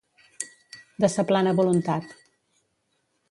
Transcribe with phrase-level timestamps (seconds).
[1.03, 2.13] De sa plana voluntat.